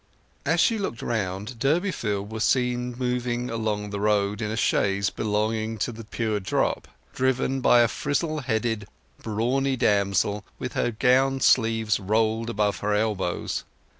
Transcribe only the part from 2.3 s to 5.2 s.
was seen moving along the road in a chaise